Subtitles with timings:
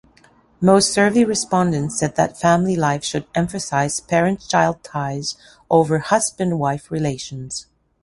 [0.59, 5.35] Most survey respondents said that family life should emphasize parent-child ties
[5.69, 7.67] over husband-wife relations.